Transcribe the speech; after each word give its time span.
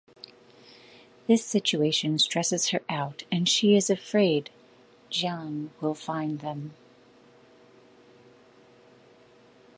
This 1.27 1.45
situation 1.45 2.17
stresses 2.17 2.69
her 2.69 2.81
out 2.89 3.23
and 3.31 3.47
she 3.47 3.75
is 3.75 3.87
afraid 3.87 4.49
Gion 5.11 5.69
will 5.79 5.93
find 5.93 6.39
them. 6.39 6.73